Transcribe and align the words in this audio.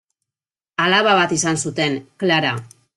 Alaba 0.87 1.15
bat 1.21 1.37
izan 1.39 1.63
zuten: 1.67 2.03
Klara. 2.25 2.61